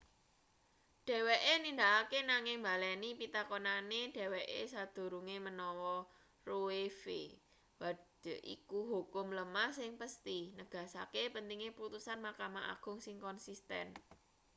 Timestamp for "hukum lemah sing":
8.91-9.91